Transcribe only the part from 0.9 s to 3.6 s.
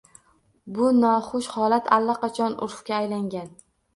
noxush holat allaqachon urfga aylangan.